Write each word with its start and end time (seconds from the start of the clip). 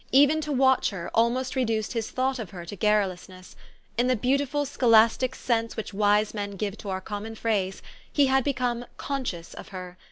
Even 0.11 0.41
to 0.41 0.51
watch 0.51 0.89
her, 0.89 1.11
almost 1.13 1.55
reduced 1.55 1.93
his 1.93 2.09
thought 2.09 2.39
of 2.39 2.49
her 2.49 2.65
to 2.65 2.75
garrulousness. 2.75 3.55
In 3.99 4.07
the 4.07 4.15
beautiful 4.15 4.65
scholastic 4.65 5.35
sense 5.35 5.77
which 5.77 5.93
wise 5.93 6.33
men 6.33 6.55
give 6.55 6.75
to 6.79 6.89
our 6.89 7.01
common 7.01 7.35
phrase, 7.35 7.83
he 8.11 8.25
had 8.25 8.43
become 8.43 8.85
conscious 8.97 9.53
of 9.53 9.67
her. 9.67 9.99